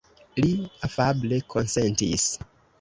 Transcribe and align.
Li 0.39 0.47
afable 0.87 1.41
konsentis. 1.57 2.29